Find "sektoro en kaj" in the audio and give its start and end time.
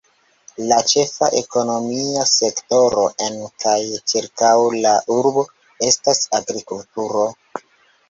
2.31-3.77